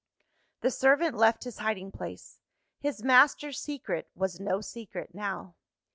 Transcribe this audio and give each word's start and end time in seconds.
The 0.61 0.71
servant 0.71 1.15
left 1.15 1.43
his 1.43 1.59
hiding 1.59 1.91
place: 1.91 2.39
his 2.79 3.03
master's 3.03 3.61
secret, 3.61 4.09
was 4.15 4.39
no 4.39 4.59
secret 4.59 5.13
now. 5.13 5.53